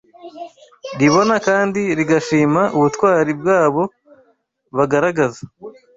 [0.99, 3.83] ribona kandi rigashima ubutwari bwabo
[4.77, 5.41] bagaragaza